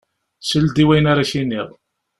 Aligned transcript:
Sel-d 0.41 0.75
i 0.83 0.85
wayen 0.87 1.09
ara 1.11 1.29
k-iniɣ. 1.29 1.67